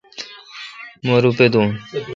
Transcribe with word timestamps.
مہ 1.05 1.15
روپہ 1.23 1.47
دوں۔ 1.53 1.67